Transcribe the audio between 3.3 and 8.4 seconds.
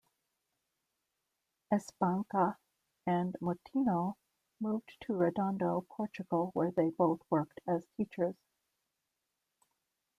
Moutinho moved to Redondo, Portugal, where they both worked as teachers.